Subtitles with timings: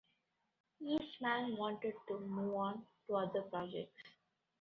[0.79, 4.01] Eastman wanted to move on to other projects.